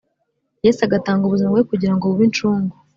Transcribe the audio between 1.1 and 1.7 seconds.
ubuzima bwe